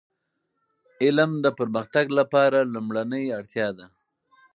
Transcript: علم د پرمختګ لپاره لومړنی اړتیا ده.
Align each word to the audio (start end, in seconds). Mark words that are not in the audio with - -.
علم 1.03 1.31
د 1.45 1.47
پرمختګ 1.59 2.05
لپاره 2.19 2.59
لومړنی 2.73 3.23
اړتیا 3.39 3.67
ده. 3.77 3.85